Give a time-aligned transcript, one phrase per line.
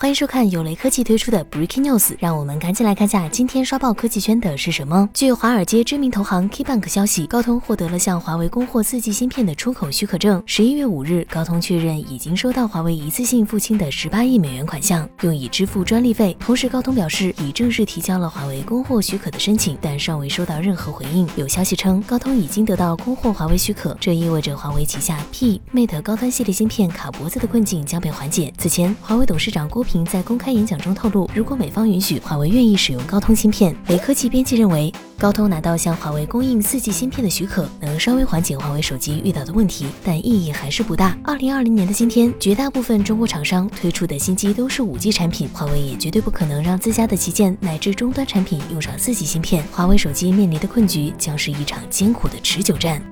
[0.00, 5.10] 欢迎收看有雷科技推出的 Breaking News，让我们赶紧来看下今天刷爆科技圈的是什么。
[5.12, 10.40] 据华尔街知名投行 KeyBank 消息，高通获得了向华为供货四 G 芯片的出口许可证。
[10.46, 16.36] 十一月五日，高通确认已经收到华为一次性付清的十八亿美元款项，用以支付专利费。
[16.38, 21.28] 同时，高通表示已正式提交了华为供货许可的申请，但尚未收到任何回应。
[21.34, 28.54] 有消息称，高通已经得到供货华为许可，这意味着华为旗下 P、Mate 高端系列芯片卡脖子的困境将被缓解。
[28.56, 33.74] 此前，华为董事长郭平在公开演讲中透露，如果美方允许，华为愿意使用高通芯片。
[33.86, 41.16] 雷科技编辑认为，高通拿到向华为供应四 G 芯片的许可，能稍微缓解华为手机遇到的问题，但意义还是不大。
[41.24, 49.64] 二零二零年的今天，绝大部分中国厂商推出的新机都是五 G 产品，华为也绝对不可能让自家的旗舰乃至终端产品用上四 G 芯片。
[49.72, 53.02] 华为手机面临的困局将是一场艰苦的持久战。